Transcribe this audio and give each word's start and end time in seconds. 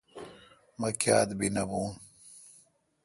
ما 0.79 0.89
کاَتہ 1.01 1.29
نہ 1.29 1.33
بی 1.39 1.47
بون 1.69 1.89